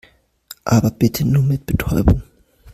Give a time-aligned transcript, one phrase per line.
[0.65, 2.23] Aber bitte nur mit Betäubung.